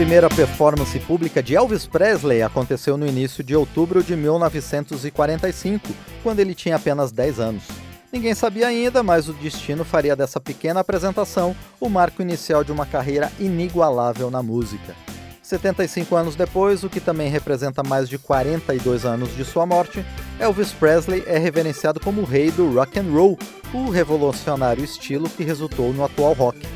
[0.00, 5.90] Primeira performance pública de Elvis Presley aconteceu no início de outubro de 1945,
[6.22, 7.64] quando ele tinha apenas 10 anos.
[8.10, 12.86] Ninguém sabia ainda, mas o destino faria dessa pequena apresentação o marco inicial de uma
[12.86, 14.94] carreira inigualável na música.
[15.42, 20.02] 75 anos depois, o que também representa mais de 42 anos de sua morte,
[20.38, 23.38] Elvis Presley é reverenciado como o rei do rock and roll,
[23.74, 26.66] o revolucionário estilo que resultou no atual rock.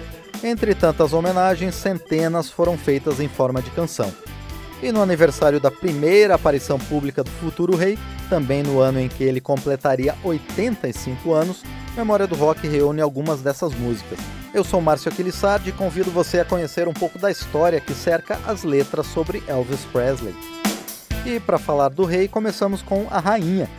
[0.42, 4.12] Entre tantas homenagens, centenas foram feitas em forma de canção.
[4.82, 7.98] E no aniversário da primeira aparição pública do futuro rei,
[8.28, 11.62] também no ano em que ele completaria 85 anos,
[11.96, 14.18] Memória do Rock reúne algumas dessas músicas.
[14.52, 18.38] Eu sou Márcio Aquilissardi e convido você a conhecer um pouco da história que cerca
[18.46, 20.34] as letras sobre Elvis Presley.
[21.24, 23.70] E para falar do rei, começamos com a rainha.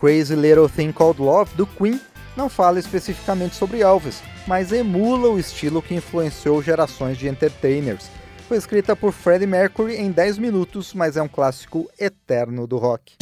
[0.00, 2.00] Crazy Little Thing Called Love, do Queen,
[2.38, 8.08] não fala especificamente sobre Elvis, mas emula o estilo que influenciou gerações de entertainers.
[8.46, 13.16] Foi escrita por Freddie Mercury em 10 minutos, mas é um clássico eterno do rock.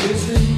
[0.00, 0.49] Queen,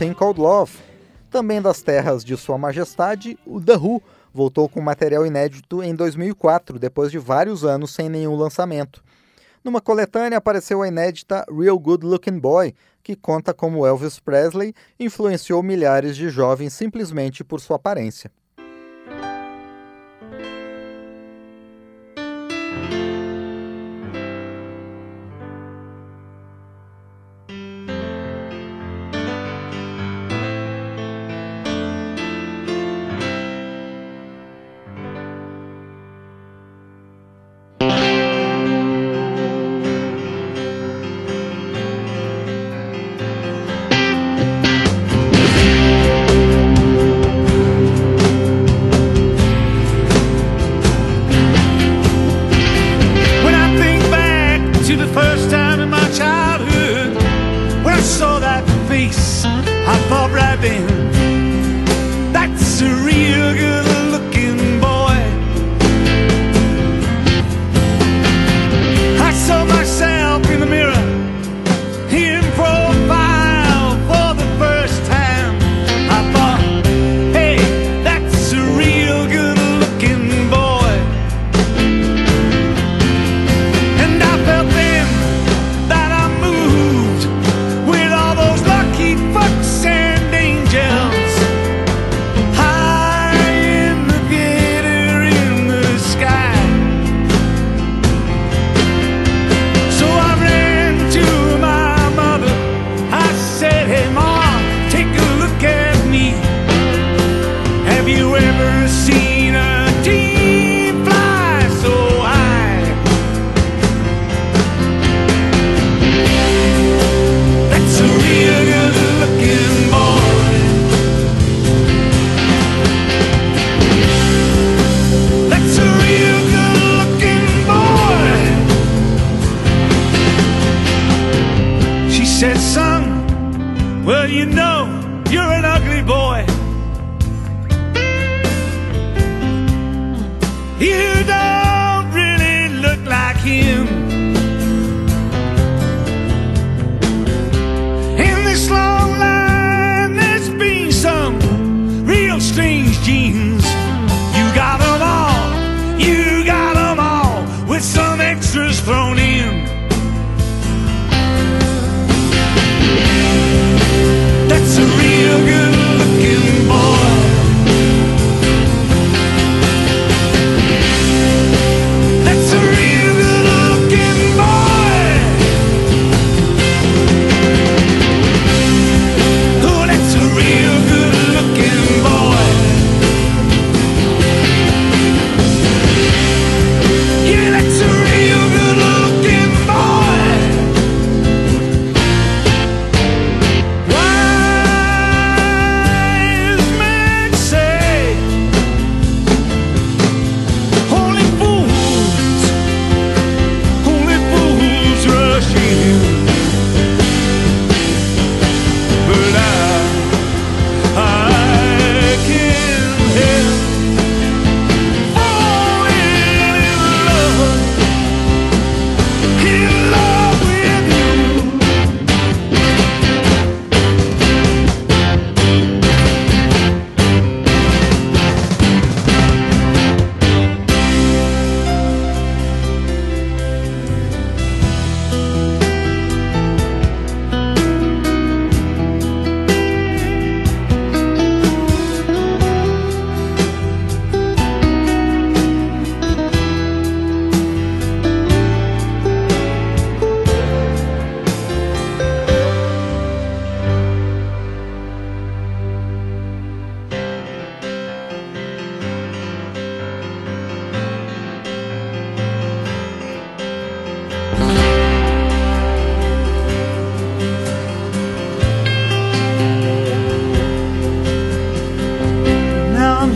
[0.00, 0.78] Thing Called Love.
[1.30, 4.02] Também das terras de Sua Majestade, o The Who
[4.32, 9.04] voltou com material inédito em 2004, depois de vários anos sem nenhum lançamento.
[9.62, 15.62] Numa coletânea apareceu a inédita Real Good Looking Boy, que conta como Elvis Presley influenciou
[15.62, 18.32] milhares de jovens simplesmente por sua aparência.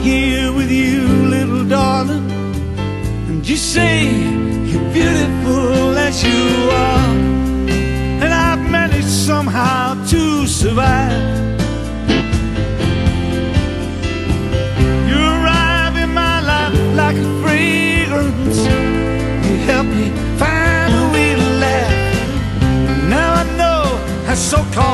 [0.05, 1.01] here with you,
[1.37, 2.31] little darling.
[3.29, 4.05] And you say
[4.71, 7.09] you're beautiful as you are.
[8.23, 11.25] And I've managed somehow to survive.
[15.11, 18.59] You arrive in my life like a fragrance.
[19.47, 20.07] You help me
[20.37, 23.09] find a way to laugh.
[23.09, 23.81] Now I know
[24.31, 24.94] I so called.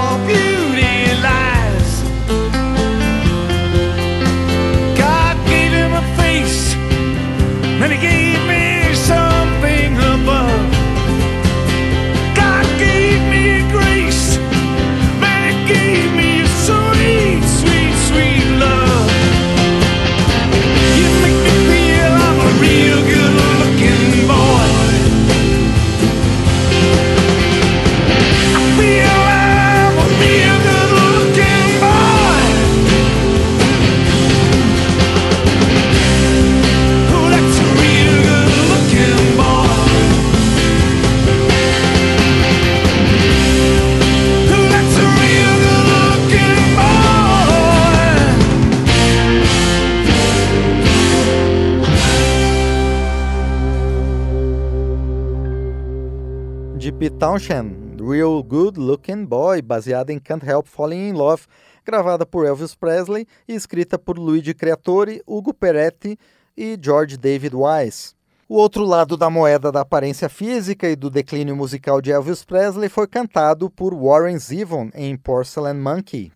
[57.20, 61.42] Townshend, Real Good Looking Boy, baseada em Can't Help Falling in Love,
[61.84, 66.18] gravada por Elvis Presley e escrita por Luigi Creatore, Hugo Peretti
[66.56, 68.14] e George David Wise.
[68.48, 72.88] O outro lado da moeda da aparência física e do declínio musical de Elvis Presley
[72.88, 76.32] foi cantado por Warren Zevon em Porcelain Monkey.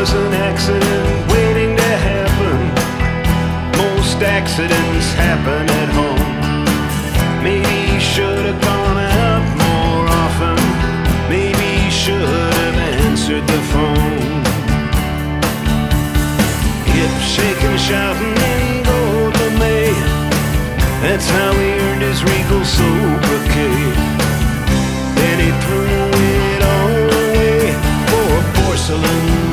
[0.00, 2.58] Was an accident waiting to happen.
[3.84, 6.32] Most accidents happen at home.
[7.44, 10.56] Maybe he should have gone out more often.
[11.28, 12.22] Maybe he should
[12.56, 14.40] have answered the phone.
[16.94, 19.92] Hip shaking, shouting in gold May.
[21.04, 23.92] That's how he earned his regal sobriquet.
[25.18, 26.00] Then he threw
[26.32, 27.72] it all away
[28.08, 29.49] for porcelain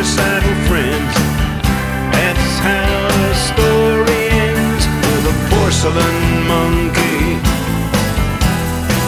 [0.00, 1.14] his regicidal friends.
[2.12, 7.36] That's how the story ends with a porcelain monkey.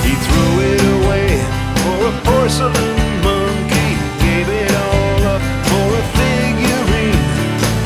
[0.04, 1.28] He threw it away
[1.80, 3.90] for a porcelain monkey.
[4.20, 7.20] Gave it all up for a figurine.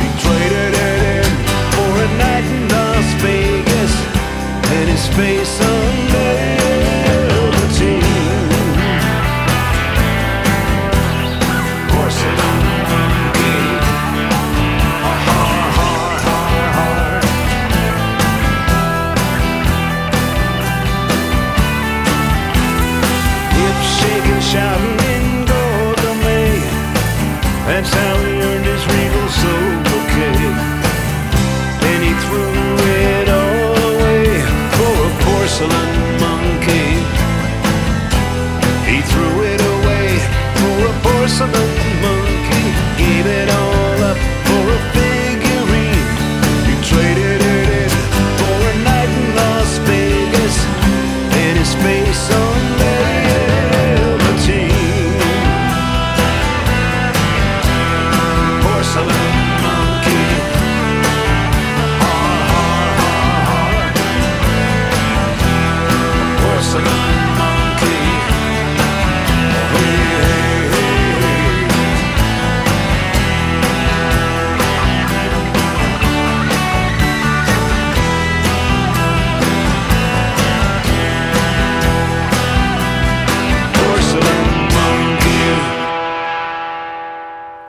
[0.03, 1.31] He traded it in
[1.75, 3.93] for a night in Las Vegas.
[4.77, 5.61] And his face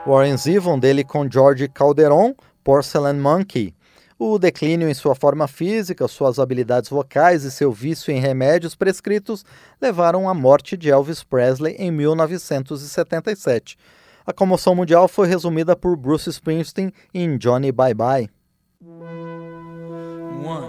[0.08, 2.34] Warren Zevon dele com George Calderon,
[2.64, 3.74] Porcelain Monkey.
[4.18, 9.44] O declínio em sua forma física, suas habilidades vocais e seu vício em remédios prescritos
[9.80, 13.76] levaram à morte de Elvis Presley em 1977.
[14.26, 18.30] A comoção mundial foi resumida por Bruce Springsteen em Johnny Bye Bye.
[20.42, 20.68] One,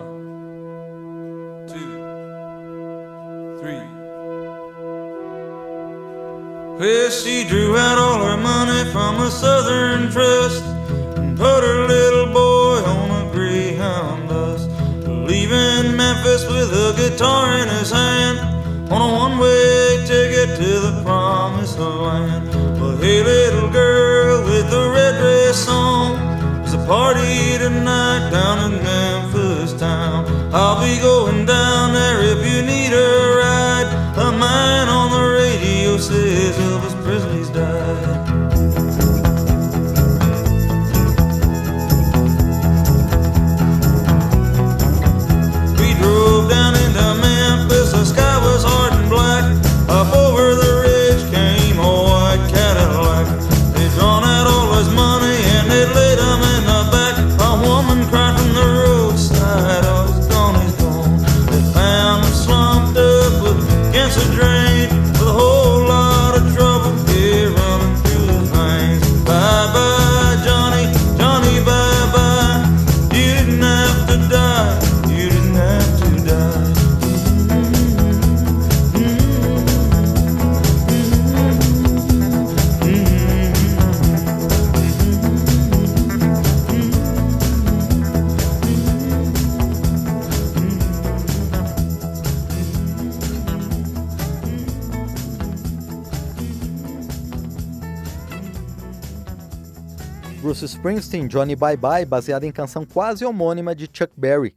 [1.66, 1.80] two,
[3.62, 3.99] three.
[6.80, 10.64] Well, she drew out all her money from a Southern trust
[11.18, 14.66] and put her little boy on a Greyhound bus,
[15.06, 18.40] leaving Memphis with a guitar in his hand
[18.94, 22.48] on a one-way ticket to the promised land.
[22.80, 26.16] Well, hey, little girl with the red dress on.
[26.62, 30.26] There's a party tonight down in Memphis town.
[30.54, 33.39] I'll be going down there if you need a
[100.60, 104.54] Bruce Springsteen Johnny Bye Bye, baseada em canção quase homônima de Chuck Berry.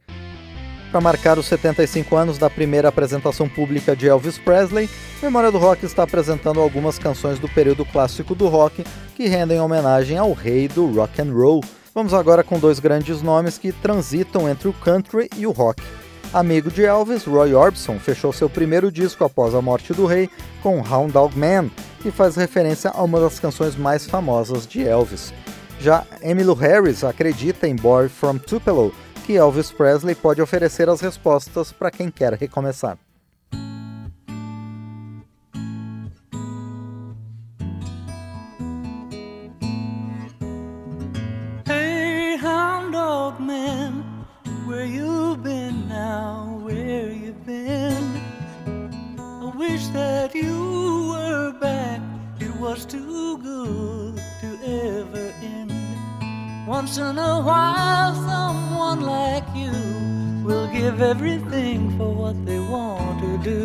[0.91, 4.89] Para marcar os 75 anos da primeira apresentação pública de Elvis Presley,
[5.21, 8.83] Memória do Rock está apresentando algumas canções do período clássico do rock
[9.15, 11.63] que rendem homenagem ao rei do rock and roll.
[11.95, 15.81] Vamos agora com dois grandes nomes que transitam entre o country e o rock.
[16.33, 20.29] Amigo de Elvis, Roy Orbison fechou seu primeiro disco após a morte do rei
[20.61, 21.69] com Hound Dog Man,
[22.01, 25.31] que faz referência a uma das canções mais famosas de Elvis.
[25.79, 28.93] Já Emmylou Harris acredita em Boy from Tupelo,
[29.25, 32.97] que Elvis Presley pode oferecer as respostas para quem quer recomeçar.
[49.93, 52.01] That you were back.
[52.39, 54.51] It was too good to
[54.91, 55.71] ever end.
[56.67, 59.71] Once in a while, someone like you
[60.43, 63.61] will give everything for what they want to do.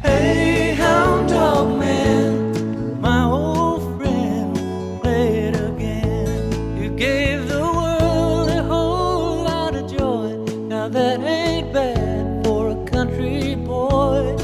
[0.00, 4.56] Hey, hound dog man, my old friend,
[5.02, 6.82] play it again.
[6.82, 10.28] You gave the world a whole lot of joy.
[10.74, 14.36] Now that ain't bad for a country boy.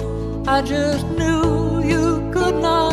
[0.47, 2.86] I just knew you could not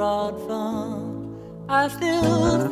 [0.00, 2.67] I still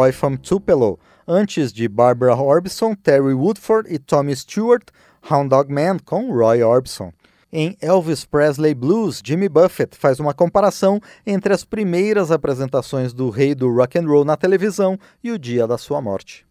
[0.00, 4.84] Boy from Tupelo, antes de Barbara Orbison, Terry Woodford e Tommy Stewart,
[5.30, 7.12] Hound Dog Man com Roy Orbison.
[7.52, 13.54] Em Elvis Presley Blues, Jimmy Buffett faz uma comparação entre as primeiras apresentações do rei
[13.54, 16.46] do rock and roll na televisão e o dia da sua morte.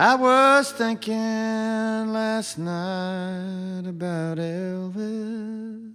[0.00, 5.92] I was thinking last night about Elvis,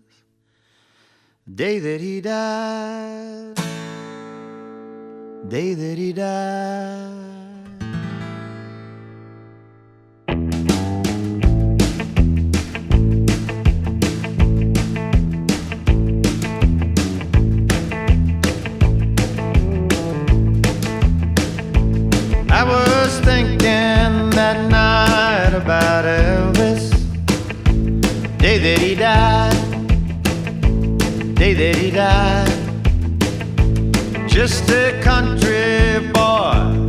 [1.46, 3.75] day that he died,
[5.50, 7.12] day that he died.
[22.50, 26.90] I was thinking that night about Elvis,
[28.40, 29.54] day that he died,
[31.36, 32.55] day that he died.
[34.36, 36.86] Just a country boy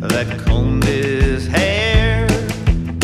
[0.00, 2.26] that combed his hair.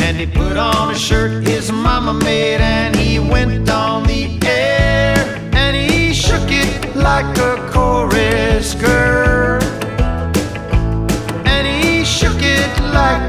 [0.03, 5.15] And he put on a shirt his mama made and he went on the air.
[5.53, 9.63] And he shook it like a chorus girl.
[11.47, 13.28] And he shook it like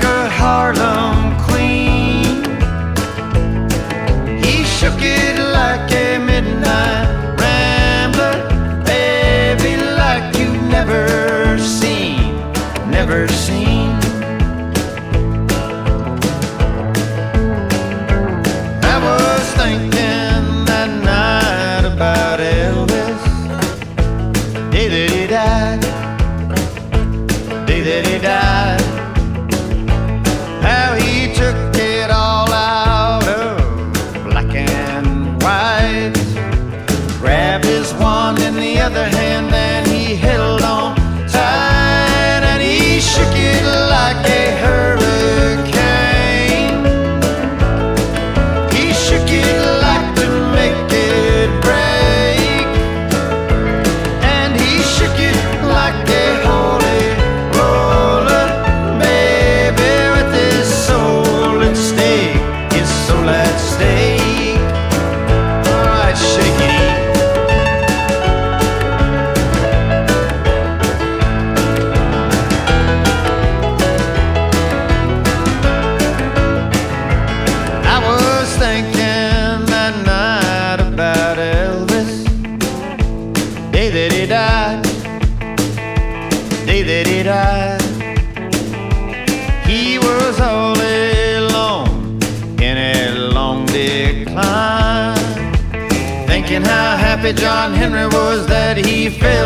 [99.18, 99.39] that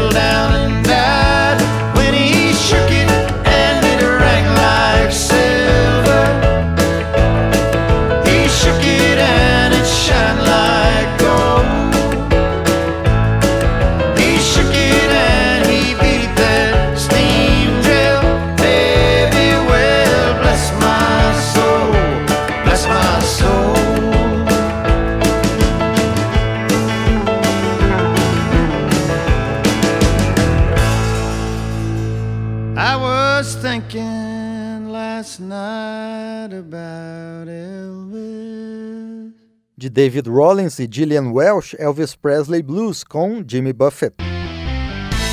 [40.03, 44.17] David Rollins e Gillian Welsh, Elvis Presley Blues com Jimmy Buffett.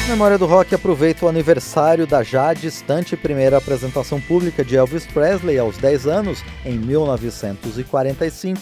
[0.09, 5.59] Memória do Rock aproveita o aniversário da já distante primeira apresentação pública de Elvis Presley
[5.59, 8.61] aos 10 anos, em 1945,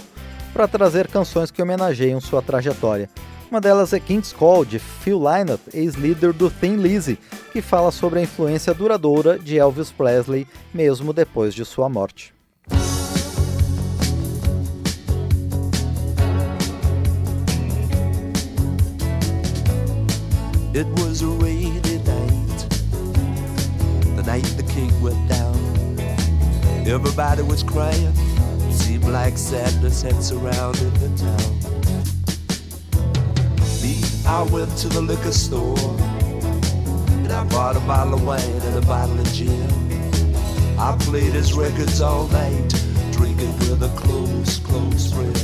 [0.55, 3.11] para trazer canções que homenageiam sua trajetória.
[3.51, 7.19] Uma delas é King's Call, de Phil Lynott, ex-líder do Thin Lizzy,
[7.53, 12.38] que fala sobre a influência duradoura de Elvis Presley mesmo depois de sua morte.
[20.75, 22.69] It was a rainy night,
[24.17, 25.57] the night the king went down.
[26.87, 28.15] Everybody was crying,
[28.71, 31.55] seemed like sadness had surrounded the town.
[33.83, 35.79] Me, I went to the liquor store
[37.25, 39.71] and I bought a bottle of wine and a bottle of gin.
[40.79, 42.69] I played his records all night,
[43.13, 45.35] drinking with a close, close friend.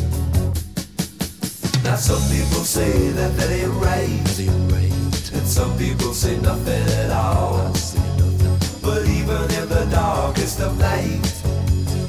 [1.83, 5.04] Now some people say that that ain't right, that ain't right.
[5.35, 7.73] And some people say nothing at all.
[8.81, 11.27] But even in the darkest of night,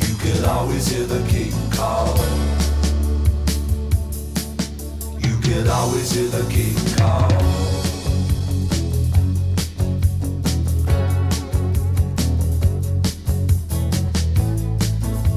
[0.07, 2.15] you can always hear the king call.
[5.19, 7.31] You can always hear the king call.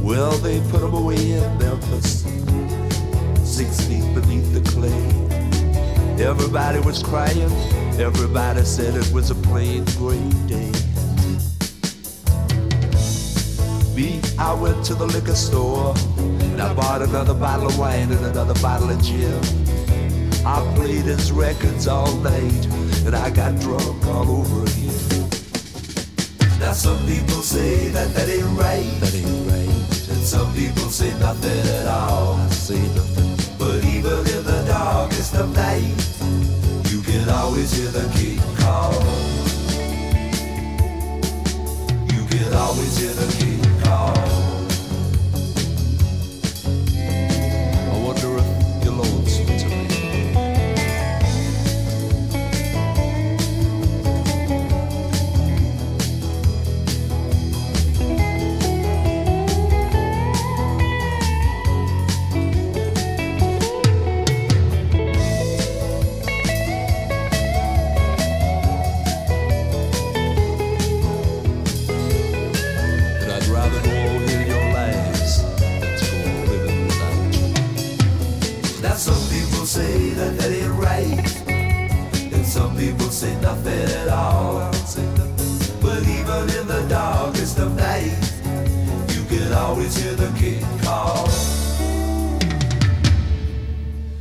[0.02, 2.24] Well, they put him away in Memphis,
[3.44, 6.24] six feet beneath the clay.
[6.24, 10.70] Everybody was crying everybody said it was a plain gray day.
[13.94, 18.24] Me, I went to the liquor store and I bought another bottle of wine and
[18.24, 19.34] another bottle of gin.
[20.46, 22.66] I played his records all night
[23.04, 25.28] and I got drunk all over again.
[26.60, 31.10] Now some people say that that ain't right, that ain't right, and some people say
[31.18, 32.34] nothing at all.
[32.34, 36.17] I say nothing, but even in the darkest of night,
[37.28, 38.92] can always hear the king call.
[42.14, 43.57] You can always hear the king
[82.48, 84.70] some people say nothing at all.
[85.82, 88.16] But even in the darkest of night,
[89.14, 91.28] you can always hear the king call.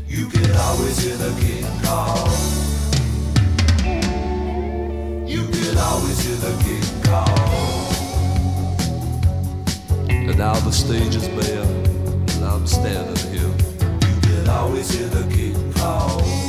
[0.08, 2.28] You can always hear the king call.
[5.26, 7.40] You can always hear the king call.
[10.10, 13.54] And now the stage is bare, and I'm standing here.
[14.10, 16.47] You can always hear the king call.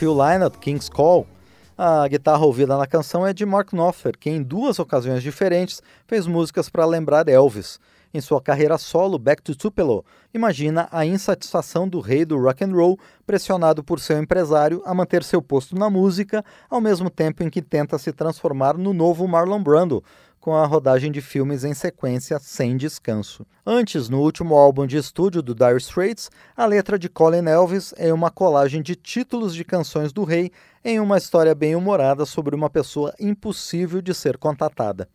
[0.00, 1.26] Phil Lynott, King's Call.
[1.76, 6.26] A guitarra ouvida na canção é de Mark Knopfler, que em duas ocasiões diferentes fez
[6.26, 7.78] músicas para lembrar Elvis.
[8.12, 12.72] Em sua carreira solo, Back to Tupelo, imagina a insatisfação do rei do rock and
[12.72, 17.50] roll, pressionado por seu empresário a manter seu posto na música, ao mesmo tempo em
[17.50, 20.02] que tenta se transformar no novo Marlon Brando,
[20.40, 23.46] com a rodagem de filmes em sequência sem descanso.
[23.64, 28.12] Antes, no último álbum de estúdio do Dire Straits, a letra de Colin Elvis é
[28.12, 30.50] uma colagem de títulos de canções do rei
[30.82, 35.08] em uma história bem humorada sobre uma pessoa impossível de ser contatada.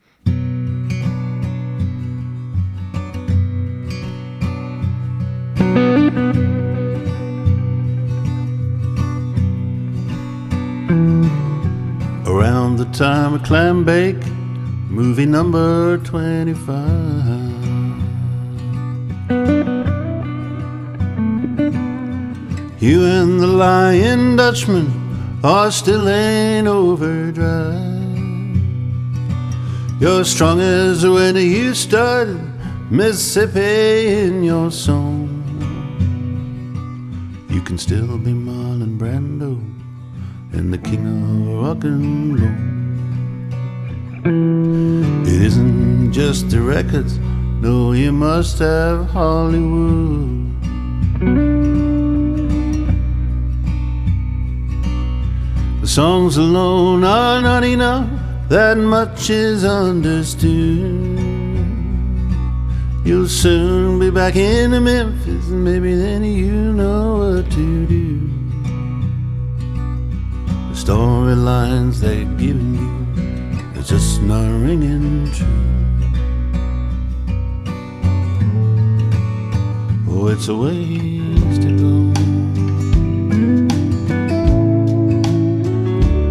[12.28, 14.20] Around the time of clam bake,
[14.90, 17.66] movie number 25.
[22.80, 27.84] You and the Lion Dutchman are still in overdrive.
[30.00, 32.40] You're strong as when you started
[32.92, 35.32] Mississippi in your song.
[37.50, 39.58] You can still be Marlon Brando
[40.52, 42.85] and the king of rock and roll.
[44.28, 44.32] It
[45.28, 47.20] isn't just the records,
[47.62, 50.52] no, you must have Hollywood.
[55.80, 58.10] The songs alone are not enough,
[58.50, 60.50] that much is understood.
[63.06, 68.28] You'll soon be back in Memphis, and maybe then you know what to do.
[70.70, 72.95] The storylines they're giving you
[73.86, 75.48] are just not ringing true.
[80.10, 82.12] Oh, it's a ways to go.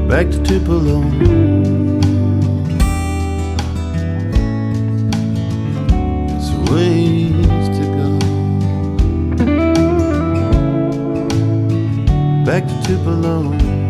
[0.09, 1.03] Back to Tupelo.
[6.35, 8.09] It's a ways to go.
[12.45, 13.84] Back to Tupelo.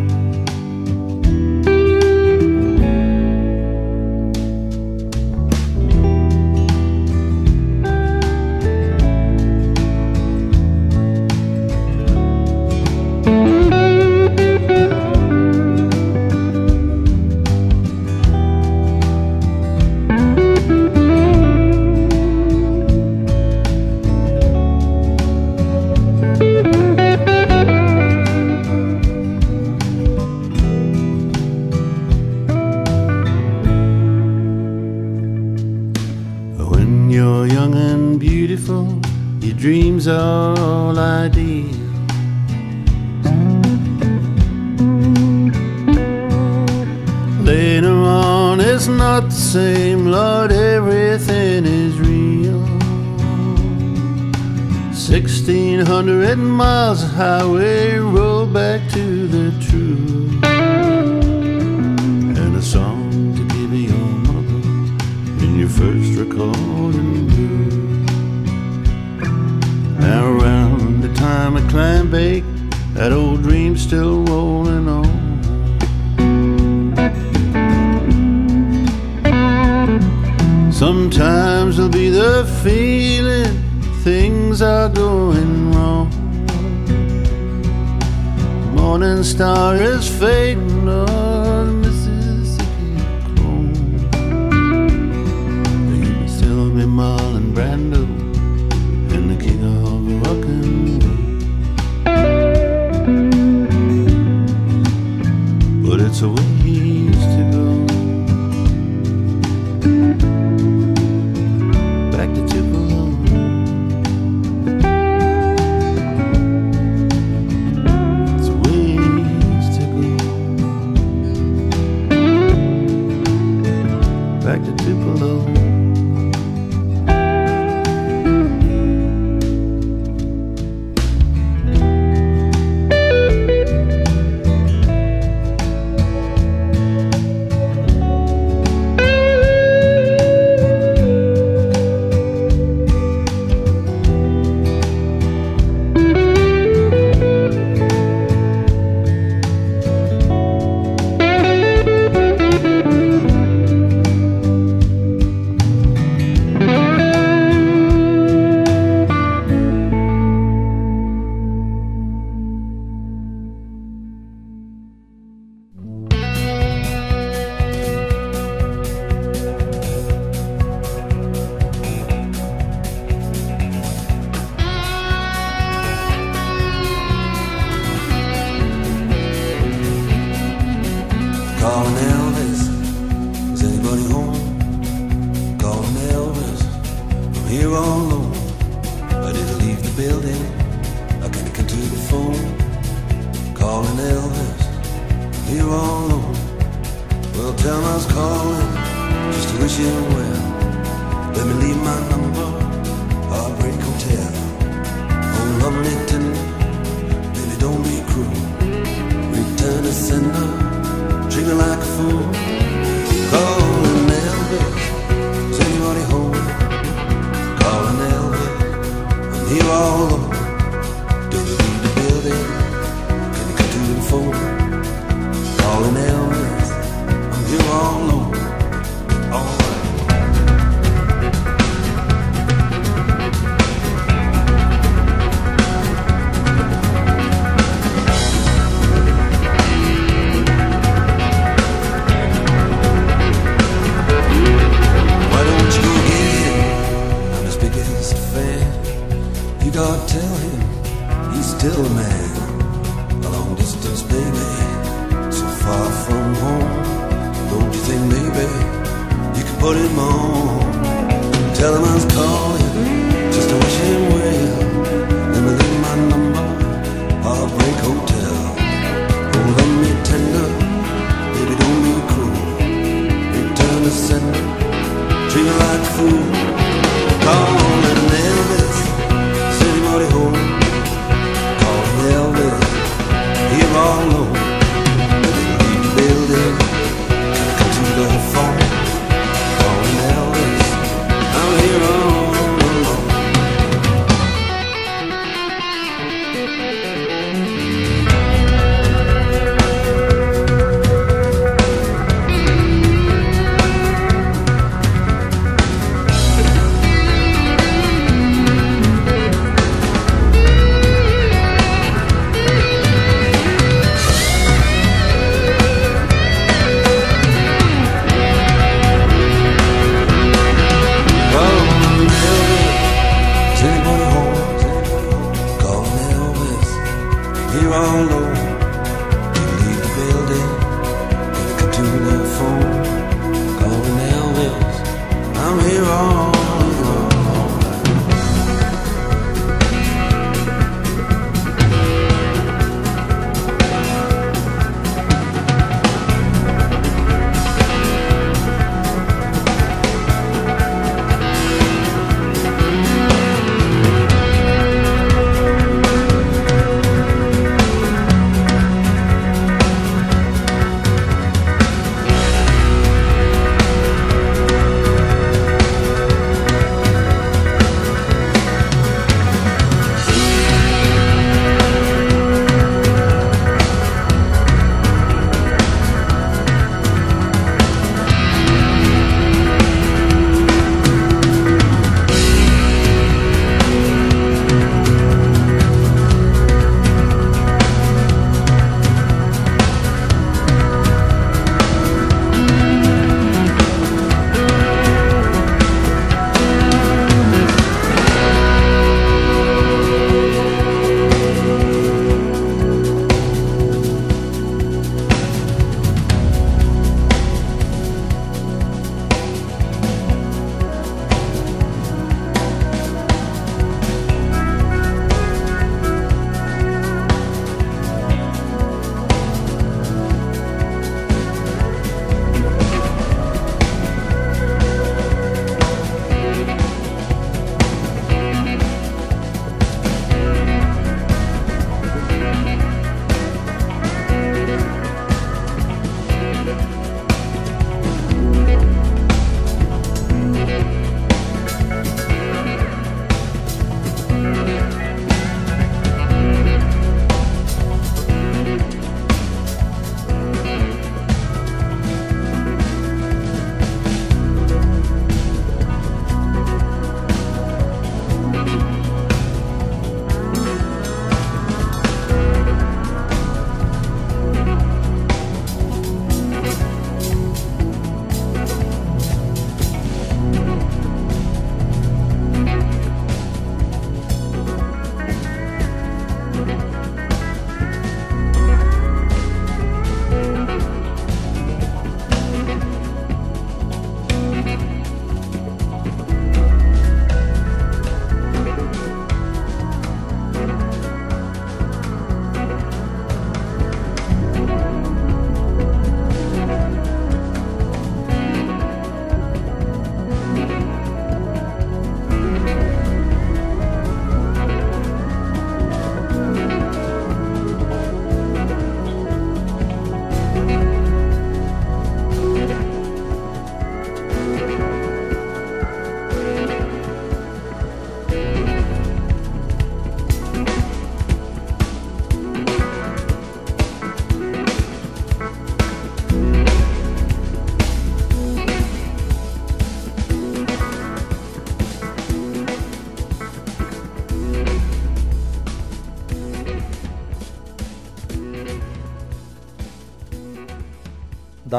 [57.14, 57.73] Highway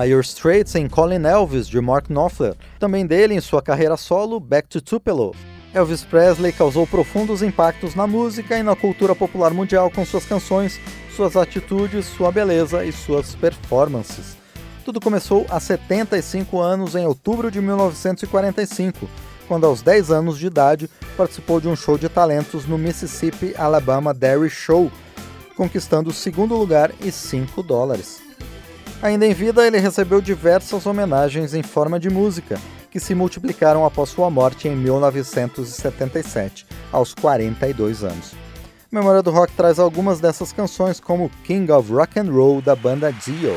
[0.04, 4.68] Dire Straits em Colin Elvis, de Mark Knopfler, também dele em sua carreira solo Back
[4.68, 5.34] to Tupelo.
[5.74, 10.80] Elvis Presley causou profundos impactos na música e na cultura popular mundial com suas canções,
[11.16, 14.36] suas atitudes, sua beleza e suas performances.
[14.84, 19.10] Tudo começou há 75 anos em outubro de 1945,
[19.48, 24.14] quando aos 10 anos de idade participou de um show de talentos no Mississippi Alabama
[24.14, 24.92] Dairy Show,
[25.56, 28.25] conquistando o segundo lugar e 5 dólares.
[29.06, 34.10] Ainda em vida, ele recebeu diversas homenagens em forma de música, que se multiplicaram após
[34.10, 38.34] sua morte em 1977, aos 42 anos.
[38.92, 43.14] Memória do Rock traz algumas dessas canções, como King of Rock and Roll da banda
[43.14, 43.54] Dio.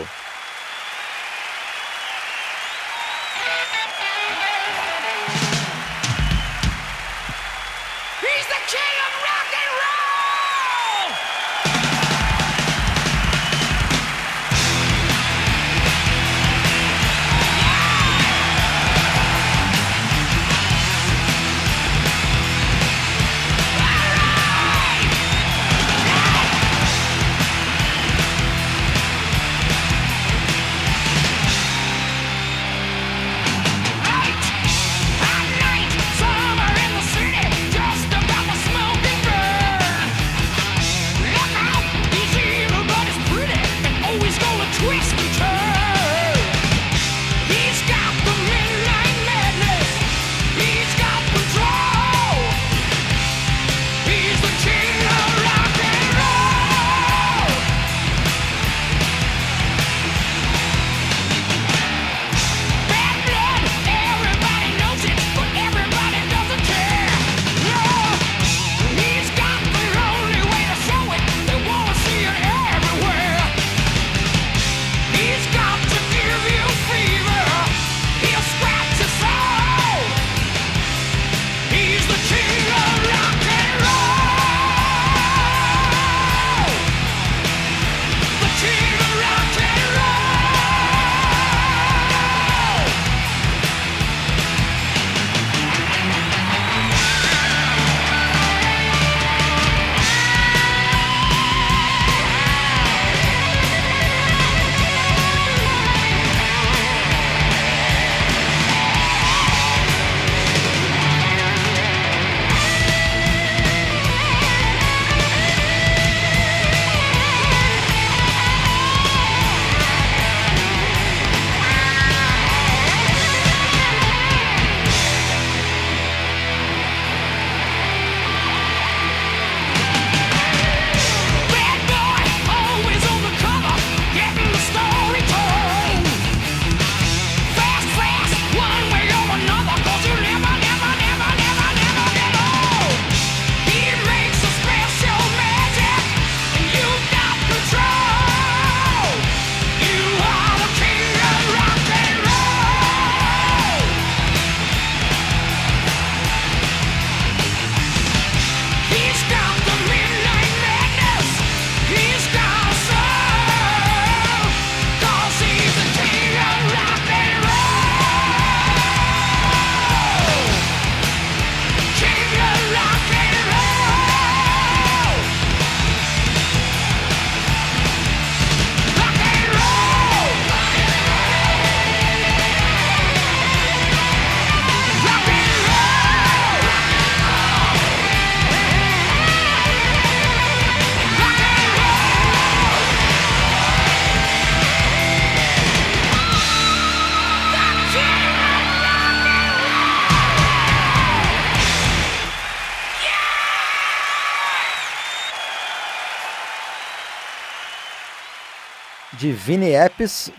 [209.28, 209.74] De Vinnie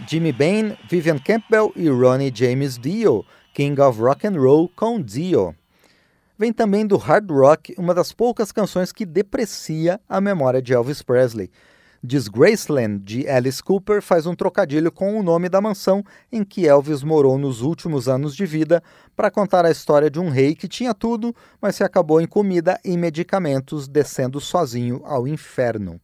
[0.08, 3.24] Jimmy Bain, Vivian Campbell e Ronnie James Dio,
[3.54, 5.54] King of Rock and Roll com Dio.
[6.40, 11.04] Vem também do hard rock uma das poucas canções que deprecia a memória de Elvis
[11.04, 11.52] Presley.
[12.04, 17.04] Disgraceland, de Alice Cooper, faz um trocadilho com o nome da mansão em que Elvis
[17.04, 18.82] morou nos últimos anos de vida
[19.16, 22.80] para contar a história de um rei que tinha tudo, mas se acabou em comida
[22.84, 26.02] e medicamentos, descendo sozinho ao inferno.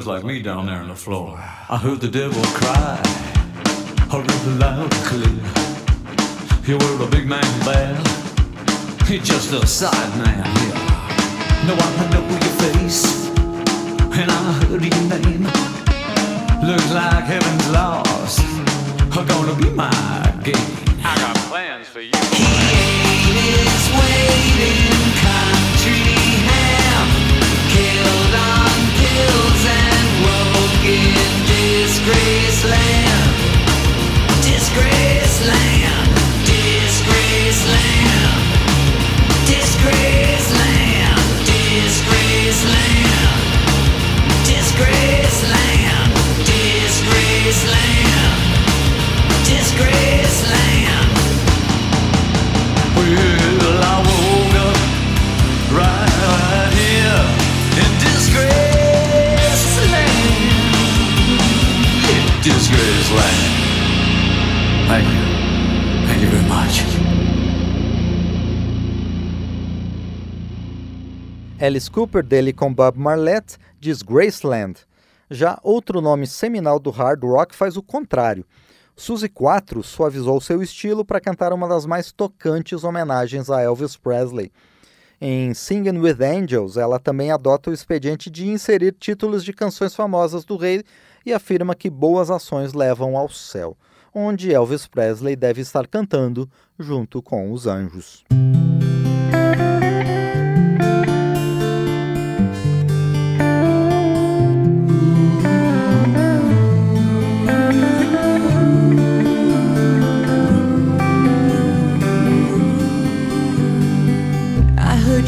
[0.00, 1.36] Looks like me down there on the floor.
[1.68, 2.98] I heard the devil cry,
[4.10, 5.44] I really loud and clear.
[6.64, 8.00] You were a big man bad,
[9.10, 10.72] you're just a side man here.
[11.68, 13.28] No, I know your face,
[14.16, 15.44] and I heard your name.
[16.64, 18.40] Looks like heaven's lost,
[19.18, 19.92] are gonna be my
[20.42, 20.56] game.
[21.04, 22.16] I got plans for you.
[22.32, 25.09] He ate his
[32.00, 33.36] disgrace land.
[34.42, 36.08] Disgrace land,
[36.46, 38.40] disgrace land,
[39.46, 42.99] disgrace land, disgrace land,
[62.52, 63.60] Disgrace land.
[64.88, 65.24] Thank you.
[66.06, 66.84] Thank you very much.
[71.60, 74.80] Alice Cooper dele com Bob Marlette, Disgraceland.
[75.30, 78.44] Já outro nome seminal do hard rock faz o contrário.
[78.96, 84.50] Suzy 4 suavizou seu estilo para cantar uma das mais tocantes homenagens a Elvis Presley.
[85.20, 90.44] Em Singing with Angels, ela também adota o expediente de inserir títulos de canções famosas
[90.44, 90.82] do rei
[91.24, 93.76] e afirma que boas ações levam ao céu,
[94.14, 98.24] onde Elvis Presley deve estar cantando junto com os anjos.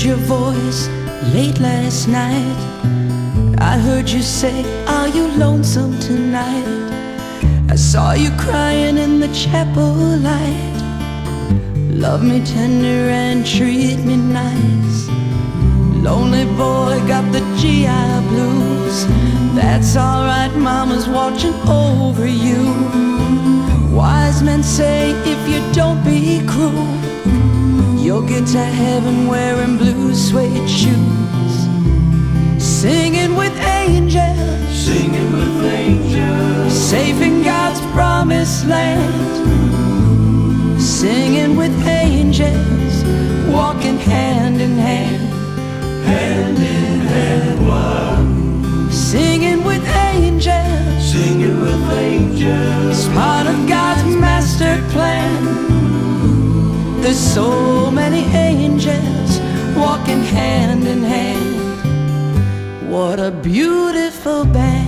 [0.05, 0.89] Your voice
[1.33, 3.02] late last night.
[3.63, 6.67] I heard you say, Are you lonesome tonight?
[7.71, 9.95] I saw you crying in the chapel
[10.29, 10.79] light.
[11.89, 15.09] Love me tender and treat me nice.
[16.07, 19.07] Lonely boy got the GI blues.
[19.55, 22.63] That's alright, mama's watching over you.
[23.97, 26.93] Wise men say if you don't be cruel,
[27.97, 31.52] you'll get to heaven wearing blue suede shoes.
[32.83, 39.23] Singing with angels, Singing with angels, safe in God's promised land.
[40.83, 43.05] Singing with angels,
[43.55, 45.29] walking hand in hand.
[46.07, 48.91] hand in hand, one.
[48.91, 55.41] Singing with angels, Singing with angels, it's part of God's master plan.
[57.01, 59.39] There's so many angels
[59.77, 61.52] walking hand in hand.
[62.93, 64.82] What a beautiful band.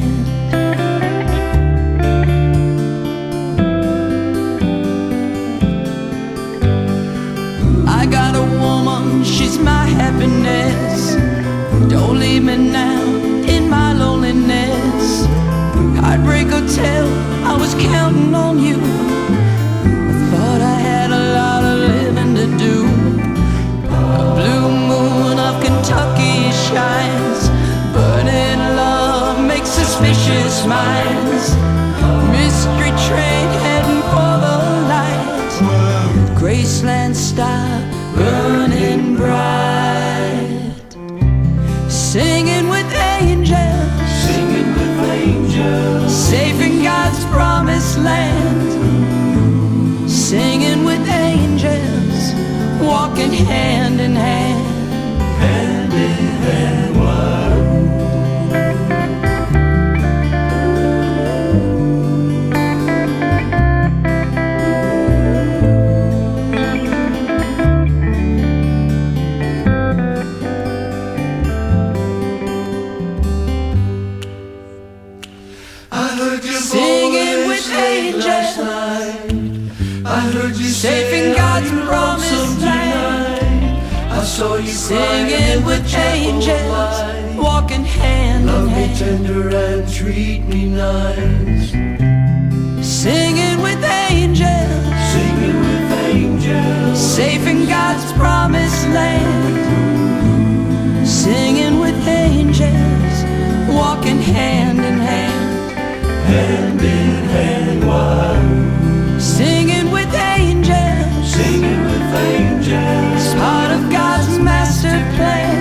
[106.35, 109.23] Hand in hand, wild.
[109.23, 115.59] Singing with angels, singing with angels, part of God's master plan.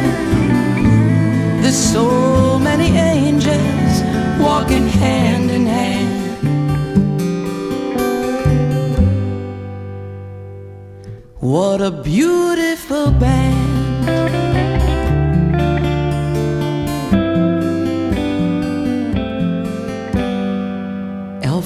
[1.61, 3.93] There's so many angels
[4.45, 6.11] walking hand in hand.
[11.39, 13.32] What a beautiful band.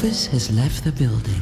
[0.08, 1.42] Elvis has left the building.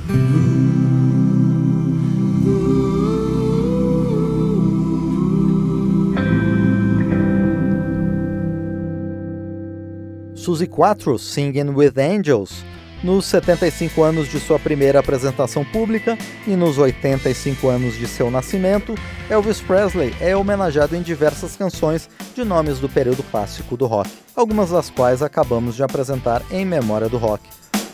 [10.35, 12.63] Suzy Quatro, Singing with Angels,
[13.03, 18.95] nos 75 anos de sua primeira apresentação pública e nos 85 anos de seu nascimento,
[19.29, 24.71] Elvis Presley é homenageado em diversas canções de nomes do período clássico do rock, algumas
[24.71, 27.43] das quais acabamos de apresentar em memória do rock.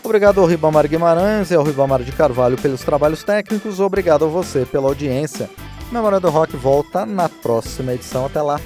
[0.04, 4.66] Obrigado ao Ribamar Guimarães e ao Ribamar de Carvalho pelos trabalhos técnicos, obrigado a você
[4.66, 5.48] pela audiência.
[5.92, 8.26] Memória do Rock volta na próxima edição.
[8.26, 8.58] Até lá!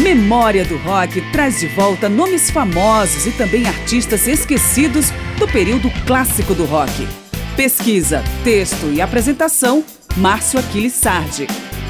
[0.00, 6.54] Memória do Rock traz de volta nomes famosos e também artistas esquecidos do período clássico
[6.54, 7.06] do rock.
[7.56, 9.84] Pesquisa, texto e apresentação,
[10.16, 11.46] Márcio Aquiles Sardi.